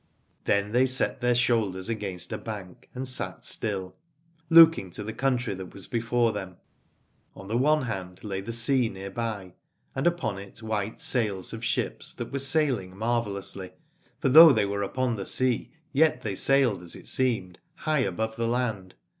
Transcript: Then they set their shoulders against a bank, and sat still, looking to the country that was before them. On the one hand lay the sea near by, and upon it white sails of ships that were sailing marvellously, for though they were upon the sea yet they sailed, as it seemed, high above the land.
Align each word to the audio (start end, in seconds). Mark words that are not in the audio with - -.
Then 0.45 0.71
they 0.71 0.87
set 0.87 1.21
their 1.21 1.35
shoulders 1.35 1.87
against 1.87 2.33
a 2.33 2.37
bank, 2.39 2.89
and 2.95 3.07
sat 3.07 3.45
still, 3.45 3.93
looking 4.49 4.89
to 4.89 5.03
the 5.03 5.13
country 5.13 5.53
that 5.53 5.75
was 5.75 5.85
before 5.85 6.31
them. 6.31 6.57
On 7.35 7.47
the 7.47 7.55
one 7.55 7.83
hand 7.83 8.23
lay 8.23 8.41
the 8.41 8.51
sea 8.51 8.89
near 8.89 9.11
by, 9.11 9.53
and 9.93 10.07
upon 10.07 10.39
it 10.39 10.63
white 10.63 10.99
sails 10.99 11.53
of 11.53 11.63
ships 11.63 12.15
that 12.15 12.31
were 12.31 12.39
sailing 12.39 12.97
marvellously, 12.97 13.73
for 14.19 14.29
though 14.29 14.51
they 14.51 14.65
were 14.65 14.81
upon 14.81 15.17
the 15.17 15.25
sea 15.27 15.69
yet 15.93 16.23
they 16.23 16.33
sailed, 16.33 16.81
as 16.81 16.95
it 16.95 17.05
seemed, 17.07 17.59
high 17.75 17.99
above 17.99 18.37
the 18.37 18.47
land. 18.47 18.95